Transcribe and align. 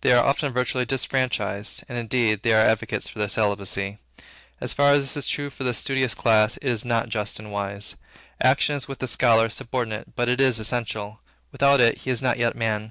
They 0.00 0.10
are 0.12 0.24
often 0.24 0.52
virtually 0.52 0.84
disfranchised; 0.84 1.84
and, 1.88 1.96
indeed, 1.96 2.42
there 2.42 2.58
are 2.60 2.66
advocates 2.68 3.08
for 3.08 3.20
their 3.20 3.28
celibacy. 3.28 3.98
As 4.60 4.72
far 4.72 4.90
as 4.94 5.04
this 5.04 5.16
is 5.16 5.28
true 5.30 5.46
of 5.46 5.56
the 5.58 5.72
studious 5.74 6.12
classes, 6.12 6.58
it 6.60 6.68
is 6.68 6.84
not 6.84 7.08
just 7.08 7.38
and 7.38 7.52
wise. 7.52 7.94
Action 8.42 8.74
is 8.74 8.88
with 8.88 8.98
the 8.98 9.06
scholar 9.06 9.48
subordinate, 9.48 10.16
but 10.16 10.28
it 10.28 10.40
is 10.40 10.58
essential. 10.58 11.20
Without 11.52 11.80
it, 11.80 11.98
he 11.98 12.10
is 12.10 12.20
not 12.20 12.36
yet 12.36 12.56
man. 12.56 12.90